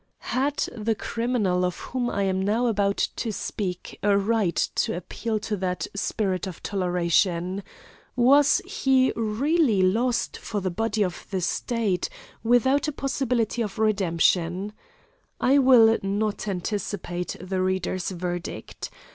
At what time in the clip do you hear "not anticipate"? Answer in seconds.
16.01-17.35